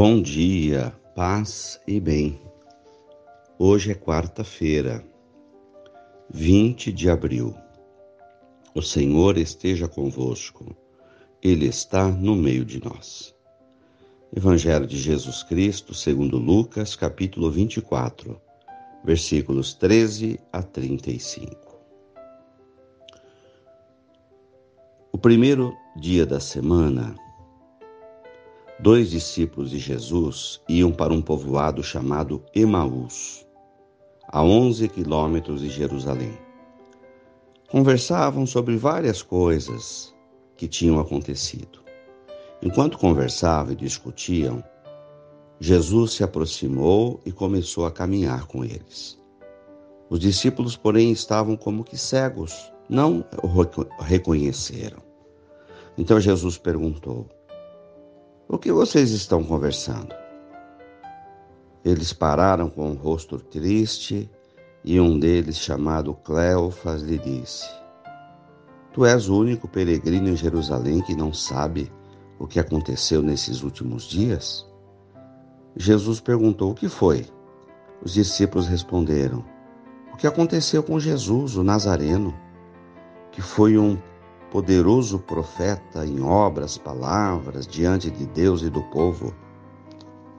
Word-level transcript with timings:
Bom 0.00 0.22
dia, 0.22 0.94
paz 1.12 1.80
e 1.84 1.98
bem. 1.98 2.40
Hoje 3.58 3.90
é 3.90 3.96
quarta-feira, 3.96 5.04
20 6.30 6.92
de 6.92 7.10
abril. 7.10 7.52
O 8.76 8.80
Senhor 8.80 9.36
esteja 9.36 9.88
convosco, 9.88 10.72
Ele 11.42 11.66
está 11.66 12.06
no 12.06 12.36
meio 12.36 12.64
de 12.64 12.80
nós. 12.80 13.34
Evangelho 14.32 14.86
de 14.86 14.96
Jesus 14.96 15.42
Cristo, 15.42 15.92
segundo 15.92 16.38
Lucas, 16.38 16.94
capítulo 16.94 17.50
24, 17.50 18.40
versículos 19.02 19.74
13 19.74 20.38
a 20.52 20.62
35. 20.62 21.76
O 25.10 25.18
primeiro 25.18 25.76
dia 25.96 26.24
da 26.24 26.38
semana, 26.38 27.16
dois 28.80 29.10
discípulos 29.10 29.70
de 29.70 29.78
Jesus 29.78 30.60
iam 30.68 30.92
para 30.92 31.12
um 31.12 31.20
povoado 31.20 31.82
chamado 31.82 32.44
Emaús, 32.54 33.44
a 34.28 34.42
11 34.42 34.88
quilômetros 34.88 35.60
de 35.60 35.68
Jerusalém. 35.68 36.38
Conversavam 37.68 38.46
sobre 38.46 38.76
várias 38.76 39.20
coisas 39.20 40.14
que 40.56 40.68
tinham 40.68 41.00
acontecido. 41.00 41.80
Enquanto 42.62 42.98
conversavam 42.98 43.72
e 43.72 43.76
discutiam, 43.76 44.62
Jesus 45.60 46.12
se 46.12 46.22
aproximou 46.22 47.20
e 47.26 47.32
começou 47.32 47.84
a 47.84 47.90
caminhar 47.90 48.46
com 48.46 48.64
eles. 48.64 49.18
Os 50.08 50.20
discípulos, 50.20 50.76
porém, 50.76 51.10
estavam 51.10 51.56
como 51.56 51.84
que 51.84 51.98
cegos, 51.98 52.72
não 52.88 53.24
o 53.42 54.02
reconheceram. 54.02 55.02
Então 55.96 56.20
Jesus 56.20 56.56
perguntou: 56.56 57.28
o 58.48 58.58
que 58.58 58.72
vocês 58.72 59.10
estão 59.10 59.44
conversando? 59.44 60.14
Eles 61.84 62.12
pararam 62.12 62.70
com 62.70 62.90
o 62.90 62.94
rosto 62.94 63.38
triste 63.38 64.30
e 64.82 64.98
um 64.98 65.18
deles, 65.18 65.58
chamado 65.58 66.14
Cleofas, 66.14 67.02
lhe 67.02 67.18
disse: 67.18 67.68
Tu 68.92 69.04
és 69.04 69.28
o 69.28 69.38
único 69.38 69.68
peregrino 69.68 70.30
em 70.30 70.36
Jerusalém 70.36 71.02
que 71.02 71.14
não 71.14 71.32
sabe 71.32 71.92
o 72.38 72.46
que 72.46 72.58
aconteceu 72.58 73.20
nesses 73.20 73.62
últimos 73.62 74.04
dias? 74.04 74.66
Jesus 75.76 76.18
perguntou: 76.18 76.70
O 76.70 76.74
que 76.74 76.88
foi? 76.88 77.26
Os 78.02 78.14
discípulos 78.14 78.66
responderam: 78.66 79.44
O 80.12 80.16
que 80.16 80.26
aconteceu 80.26 80.82
com 80.82 80.98
Jesus, 80.98 81.56
o 81.56 81.62
Nazareno, 81.62 82.34
que 83.30 83.42
foi 83.42 83.76
um 83.76 83.98
poderoso 84.50 85.18
profeta 85.18 86.06
em 86.06 86.20
obras, 86.20 86.78
palavras, 86.78 87.66
diante 87.66 88.10
de 88.10 88.26
Deus 88.26 88.62
e 88.62 88.70
do 88.70 88.82
povo. 88.84 89.34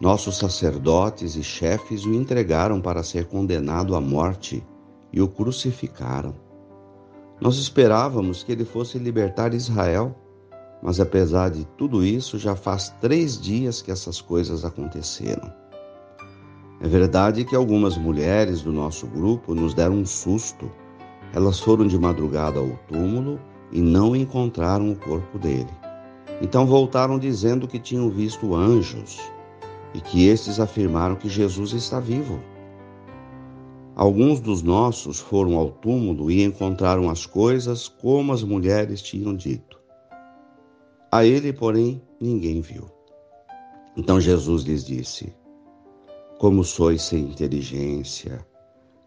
Nossos 0.00 0.36
sacerdotes 0.36 1.36
e 1.36 1.42
chefes 1.42 2.04
o 2.04 2.12
entregaram 2.12 2.80
para 2.80 3.02
ser 3.02 3.26
condenado 3.26 3.94
à 3.94 4.00
morte 4.00 4.64
e 5.12 5.22
o 5.22 5.28
crucificaram. 5.28 6.34
Nós 7.40 7.56
esperávamos 7.56 8.42
que 8.42 8.52
ele 8.52 8.64
fosse 8.64 8.98
libertar 8.98 9.54
Israel, 9.54 10.14
mas 10.82 11.00
apesar 11.00 11.50
de 11.50 11.64
tudo 11.78 12.04
isso, 12.04 12.38
já 12.38 12.54
faz 12.54 12.90
três 13.00 13.40
dias 13.40 13.80
que 13.80 13.90
essas 13.90 14.20
coisas 14.20 14.64
aconteceram. 14.64 15.50
É 16.80 16.86
verdade 16.86 17.44
que 17.44 17.56
algumas 17.56 17.96
mulheres 17.96 18.60
do 18.60 18.70
nosso 18.70 19.06
grupo 19.06 19.54
nos 19.54 19.72
deram 19.72 19.94
um 19.94 20.04
susto. 20.06 20.70
Elas 21.32 21.58
foram 21.58 21.86
de 21.86 21.98
madrugada 21.98 22.58
ao 22.58 22.68
túmulo 22.88 23.40
e 23.74 23.82
não 23.82 24.14
encontraram 24.14 24.92
o 24.92 24.96
corpo 24.96 25.38
dele. 25.38 25.68
Então 26.40 26.64
voltaram 26.64 27.18
dizendo 27.18 27.66
que 27.68 27.78
tinham 27.78 28.08
visto 28.08 28.54
anjos 28.54 29.20
e 29.92 30.00
que 30.00 30.26
estes 30.26 30.60
afirmaram 30.60 31.16
que 31.16 31.28
Jesus 31.28 31.72
está 31.72 31.98
vivo. 31.98 32.40
Alguns 33.96 34.40
dos 34.40 34.62
nossos 34.62 35.20
foram 35.20 35.56
ao 35.56 35.70
túmulo 35.70 36.30
e 36.30 36.42
encontraram 36.42 37.10
as 37.10 37.26
coisas 37.26 37.88
como 37.88 38.32
as 38.32 38.42
mulheres 38.42 39.02
tinham 39.02 39.34
dito. 39.34 39.80
A 41.12 41.24
ele, 41.24 41.52
porém, 41.52 42.02
ninguém 42.20 42.60
viu. 42.60 42.90
Então 43.96 44.20
Jesus 44.20 44.64
lhes 44.64 44.84
disse: 44.84 45.32
Como 46.40 46.64
sois 46.64 47.02
sem 47.02 47.20
inteligência, 47.20 48.44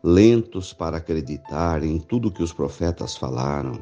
lentos 0.02 0.72
para 0.72 0.98
acreditar 0.98 1.84
em 1.84 2.00
tudo 2.00 2.32
que 2.32 2.42
os 2.42 2.54
profetas 2.54 3.18
falaram. 3.18 3.74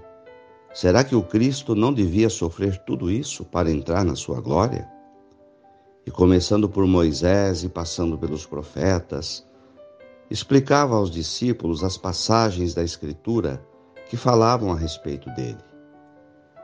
Será 0.75 1.05
que 1.05 1.15
o 1.15 1.23
Cristo 1.23 1.73
não 1.73 1.93
devia 1.93 2.29
sofrer 2.29 2.77
tudo 2.79 3.09
isso 3.09 3.45
para 3.45 3.71
entrar 3.71 4.03
na 4.03 4.13
sua 4.13 4.41
glória? 4.41 4.85
E 6.05 6.11
começando 6.11 6.67
por 6.67 6.85
Moisés 6.85 7.63
e 7.63 7.69
passando 7.69 8.17
pelos 8.17 8.45
profetas, 8.45 9.47
explicava 10.29 10.97
aos 10.97 11.09
discípulos 11.09 11.81
as 11.81 11.95
passagens 11.95 12.73
da 12.73 12.83
Escritura 12.83 13.65
que 14.09 14.17
falavam 14.17 14.69
a 14.69 14.75
respeito 14.75 15.29
dele. 15.29 15.63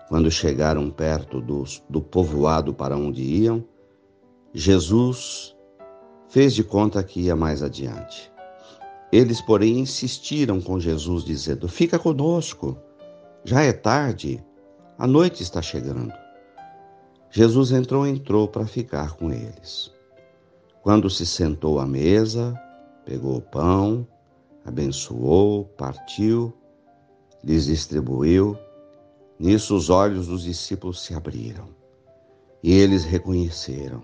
Quando 0.10 0.30
chegaram 0.30 0.90
perto 0.90 1.40
do, 1.40 1.64
do 1.90 2.02
povoado 2.02 2.74
para 2.74 2.98
onde 2.98 3.22
iam, 3.24 3.64
Jesus 4.54 5.56
fez 6.28 6.54
de 6.54 6.66
conta 6.66 7.02
que 7.02 7.22
ia 7.22 7.36
mais 7.36 7.64
adiante. 7.64 8.30
Eles, 9.10 9.40
porém, 9.40 9.80
insistiram 9.80 10.60
com 10.60 10.82
Jesus, 10.82 11.24
dizendo: 11.24 11.70
Fica 11.70 11.98
conosco 11.98 12.78
já 13.44 13.62
é 13.62 13.74
tarde, 13.74 14.44
a 14.98 15.08
noite 15.08 15.42
está 15.42 15.62
chegando. 15.62 16.14
Jesus 17.30 17.72
entrou, 17.72 18.06
entrou 18.06 18.48
para 18.48 18.68
ficar 18.68 19.16
com 19.16 19.32
eles. 19.32 19.92
Quando 20.82 21.10
se 21.10 21.26
sentou 21.26 21.80
à 21.80 21.86
mesa, 21.86 22.54
pegou 23.06 23.38
o 23.38 23.42
pão, 23.42 24.08
abençoou, 24.66 25.66
partiu, 25.78 26.54
lhes 27.44 27.66
distribuiu. 27.66 28.58
Nisso 29.40 29.76
os 29.76 29.90
olhos 29.90 30.28
dos 30.28 30.44
discípulos 30.44 31.02
se 31.02 31.14
abriram 31.14 31.70
e 32.64 32.74
eles 32.74 33.04
reconheceram. 33.04 34.04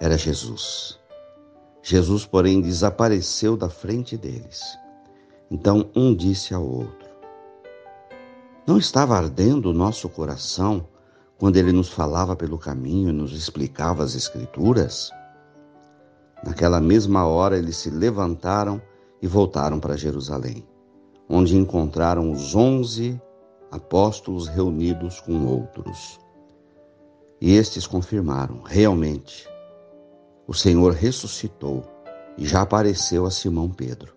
Era 0.00 0.16
Jesus. 0.16 0.98
Jesus, 1.82 2.24
porém, 2.24 2.60
desapareceu 2.60 3.56
da 3.56 3.68
frente 3.68 4.16
deles. 4.16 4.62
Então 5.50 5.90
um 5.94 6.14
disse 6.14 6.54
ao 6.54 6.64
outro: 6.64 7.07
não 8.68 8.76
estava 8.76 9.16
ardendo 9.16 9.70
o 9.70 9.72
nosso 9.72 10.10
coração 10.10 10.86
quando 11.38 11.56
ele 11.56 11.72
nos 11.72 11.88
falava 11.88 12.36
pelo 12.36 12.58
caminho 12.58 13.08
e 13.08 13.12
nos 13.12 13.32
explicava 13.32 14.04
as 14.04 14.14
Escrituras? 14.14 15.10
Naquela 16.44 16.78
mesma 16.78 17.26
hora 17.26 17.56
eles 17.56 17.78
se 17.78 17.88
levantaram 17.88 18.78
e 19.22 19.26
voltaram 19.26 19.80
para 19.80 19.96
Jerusalém, 19.96 20.68
onde 21.26 21.56
encontraram 21.56 22.30
os 22.30 22.54
onze 22.54 23.18
apóstolos 23.70 24.48
reunidos 24.48 25.18
com 25.18 25.46
outros. 25.46 26.20
E 27.40 27.54
estes 27.54 27.86
confirmaram: 27.86 28.60
realmente, 28.60 29.48
o 30.46 30.52
Senhor 30.52 30.92
ressuscitou 30.92 31.84
e 32.36 32.46
já 32.46 32.60
apareceu 32.60 33.24
a 33.24 33.30
Simão 33.30 33.70
Pedro. 33.70 34.12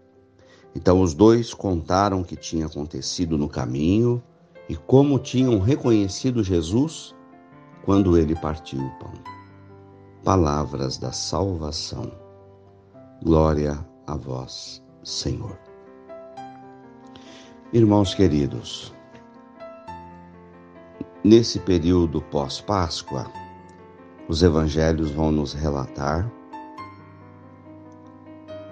Então 0.75 0.99
os 0.99 1.13
dois 1.13 1.53
contaram 1.53 2.19
o 2.19 2.25
que 2.25 2.35
tinha 2.35 2.65
acontecido 2.65 3.37
no 3.37 3.47
caminho 3.47 4.21
e 4.71 4.75
como 4.87 5.19
tinham 5.19 5.59
reconhecido 5.59 6.41
Jesus 6.41 7.13
quando 7.83 8.17
ele 8.17 8.33
partiu 8.37 8.79
o 8.79 8.89
pão. 8.91 9.11
Palavras 10.23 10.97
da 10.97 11.11
salvação. 11.11 12.09
Glória 13.21 13.85
a 14.07 14.15
vós, 14.15 14.81
Senhor. 15.03 15.59
Irmãos 17.73 18.13
queridos, 18.13 18.93
nesse 21.21 21.59
período 21.59 22.21
pós-Páscoa, 22.21 23.29
os 24.29 24.41
evangelhos 24.41 25.11
vão 25.11 25.33
nos 25.33 25.51
relatar 25.51 26.31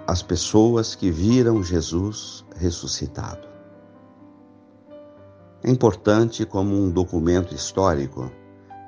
as 0.06 0.22
pessoas 0.22 0.94
que 0.94 1.10
viram 1.10 1.62
Jesus 1.62 2.42
ressuscitado. 2.56 3.50
É 5.62 5.70
importante 5.70 6.46
como 6.46 6.74
um 6.74 6.88
documento 6.90 7.54
histórico. 7.54 8.32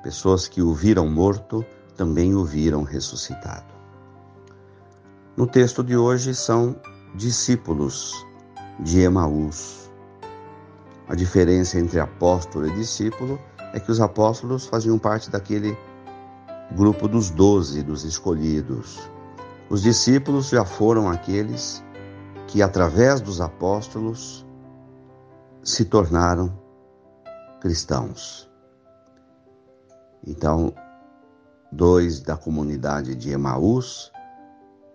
Pessoas 0.01 0.47
que 0.47 0.59
o 0.59 0.73
viram 0.73 1.07
morto 1.07 1.63
também 1.95 2.33
o 2.33 2.43
viram 2.43 2.81
ressuscitado. 2.81 3.71
No 5.37 5.45
texto 5.45 5.83
de 5.83 5.95
hoje 5.95 6.33
são 6.33 6.75
discípulos 7.13 8.25
de 8.79 9.01
Emaús. 9.01 9.91
A 11.07 11.13
diferença 11.13 11.79
entre 11.79 11.99
apóstolo 11.99 12.67
e 12.67 12.71
discípulo 12.73 13.39
é 13.71 13.79
que 13.79 13.91
os 13.91 14.01
apóstolos 14.01 14.65
faziam 14.65 14.97
parte 14.97 15.29
daquele 15.29 15.77
grupo 16.71 17.07
dos 17.07 17.29
doze, 17.29 17.83
dos 17.83 18.03
escolhidos. 18.03 18.99
Os 19.69 19.83
discípulos 19.83 20.49
já 20.49 20.65
foram 20.65 21.07
aqueles 21.07 21.83
que, 22.47 22.63
através 22.63 23.21
dos 23.21 23.41
apóstolos, 23.41 24.43
se 25.63 25.85
tornaram 25.85 26.62
cristãos. 27.63 28.51
Então, 30.27 30.73
dois 31.71 32.19
da 32.19 32.35
comunidade 32.35 33.15
de 33.15 33.31
Emaús. 33.31 34.11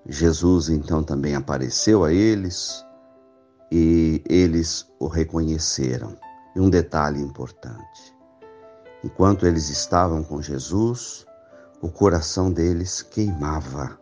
Jesus 0.06 0.69
então 0.69 1.03
também 1.03 1.35
apareceu 1.35 2.05
a 2.05 2.12
eles 2.12 2.85
e 3.73 4.23
eles 4.29 4.87
o 4.99 5.06
reconheceram. 5.06 6.15
E 6.55 6.61
um 6.61 6.69
detalhe 6.69 7.20
importante: 7.20 8.15
enquanto 9.03 9.47
eles 9.47 9.70
estavam 9.70 10.23
com 10.23 10.43
Jesus, 10.43 11.26
o 11.81 11.88
coração 11.88 12.53
deles 12.53 13.00
queimava. 13.00 13.99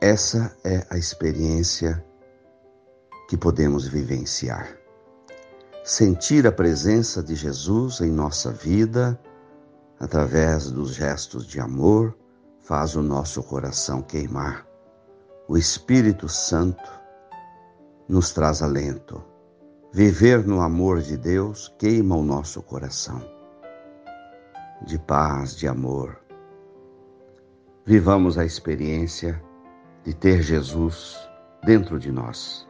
Essa 0.00 0.56
é 0.64 0.86
a 0.88 0.96
experiência 0.96 2.04
que 3.28 3.36
podemos 3.36 3.88
vivenciar. 3.88 4.81
Sentir 5.84 6.46
a 6.46 6.52
presença 6.52 7.20
de 7.20 7.34
Jesus 7.34 8.00
em 8.00 8.10
nossa 8.10 8.52
vida, 8.52 9.18
através 9.98 10.70
dos 10.70 10.94
gestos 10.94 11.44
de 11.44 11.58
amor, 11.58 12.16
faz 12.60 12.94
o 12.94 13.02
nosso 13.02 13.42
coração 13.42 14.00
queimar. 14.00 14.64
O 15.48 15.58
Espírito 15.58 16.28
Santo 16.28 16.88
nos 18.08 18.30
traz 18.30 18.62
alento. 18.62 19.24
Viver 19.92 20.46
no 20.46 20.60
amor 20.60 21.00
de 21.00 21.16
Deus 21.16 21.74
queima 21.76 22.14
o 22.14 22.22
nosso 22.22 22.62
coração. 22.62 23.20
De 24.86 25.00
paz, 25.00 25.56
de 25.56 25.66
amor. 25.66 26.20
Vivamos 27.84 28.38
a 28.38 28.44
experiência 28.44 29.42
de 30.04 30.14
ter 30.14 30.42
Jesus 30.42 31.18
dentro 31.64 31.98
de 31.98 32.12
nós, 32.12 32.68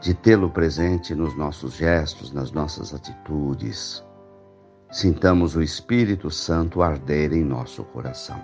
de 0.00 0.14
tê-lo 0.14 0.48
presente 0.50 1.14
nos 1.14 1.36
nossos 1.36 1.74
gestos, 1.74 2.32
nas 2.32 2.50
nossas 2.50 2.94
atitudes. 2.94 4.02
Sintamos 4.90 5.54
o 5.54 5.62
Espírito 5.62 6.30
Santo 6.30 6.82
arder 6.82 7.32
em 7.32 7.44
nosso 7.44 7.84
coração. 7.84 8.40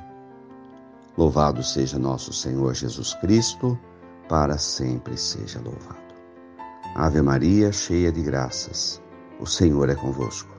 Louvado 1.17 1.63
seja 1.63 1.99
nosso 1.99 2.33
Senhor 2.33 2.75
Jesus 2.75 3.15
Cristo, 3.15 3.79
para 4.29 4.59
sempre 4.59 5.17
seja 5.17 5.59
louvado. 5.61 6.07
Ave 6.95 7.23
Maria, 7.23 7.73
cheia 7.73 8.13
de 8.13 8.23
graças, 8.23 9.03
o 9.41 9.47
Senhor 9.47 9.89
é 9.89 9.95
convosco. 9.95 10.55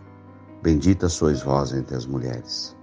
Bendita 0.63 1.07
sois 1.07 1.43
vós 1.43 1.73
entre 1.73 1.95
as 1.95 2.07
mulheres. 2.07 2.75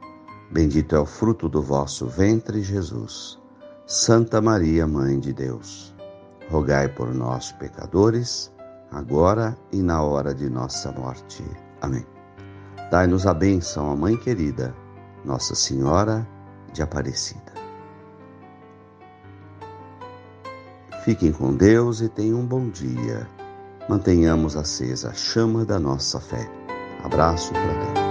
Bendito 0.53 0.95
é 0.95 1.01
o 1.01 1.07
fruto 1.07 1.49
do 1.49 1.61
vosso 1.61 2.07
ventre, 2.07 2.63
Jesus. 2.63 3.41
Santa 3.87 4.41
Maria, 4.41 4.87
Mãe 4.87 5.19
de 5.19 5.33
Deus, 5.33 5.94
rogai 6.51 6.89
por 6.89 7.13
nós, 7.15 7.53
pecadores, 7.53 8.53
agora 8.91 9.57
e 9.73 9.83
na 9.83 10.03
hora 10.03 10.35
de 10.35 10.49
nossa 10.49 10.93
morte. 10.93 11.45
Amém. 11.81 12.05
Dai-nos 12.91 13.27
a 13.27 13.35
bênção, 13.35 13.91
a 13.91 13.97
Mãe 13.97 14.17
querida, 14.17 14.75
Nossa 15.25 15.55
Senhora 15.55 16.27
de 16.73 16.83
Aparecida. 16.83 17.53
Fiquem 21.05 21.33
com 21.33 21.55
Deus 21.55 22.01
e 22.01 22.09
tenham 22.09 22.41
um 22.41 22.47
bom 22.47 22.69
dia. 22.69 23.29
Mantenhamos 23.89 24.57
acesa 24.57 25.11
a 25.11 25.13
chama 25.13 25.65
da 25.65 25.79
nossa 25.79 26.19
fé. 26.19 26.49
Abraço 27.03 27.53
fraterno. 27.53 28.04